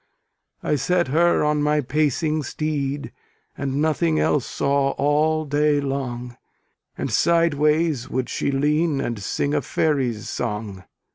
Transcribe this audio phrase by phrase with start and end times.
[0.63, 3.11] I set her on my pacing steed,
[3.55, 6.37] And nothing else saw all day long;
[6.97, 10.85] And sideways would she lean, and sing A faery's song.